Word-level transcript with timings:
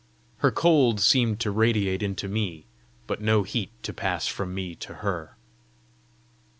Her 0.37 0.49
cold 0.49 0.99
seemed 0.99 1.39
to 1.41 1.51
radiate 1.51 2.01
into 2.01 2.27
me, 2.27 2.65
but 3.05 3.21
no 3.21 3.43
heat 3.43 3.69
to 3.83 3.93
pass 3.93 4.25
from 4.27 4.51
me 4.51 4.73
to 4.77 4.95
her. 5.05 5.37